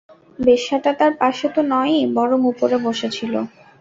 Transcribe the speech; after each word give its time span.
বেশ্যাটা 0.39 0.91
তার 0.99 1.13
পাশে 1.21 1.47
তো 1.55 1.61
নয়ই 1.71 2.03
বরং 2.17 2.39
উপরে 2.51 2.75
বসে 2.85 3.07
ছিল। 3.15 3.33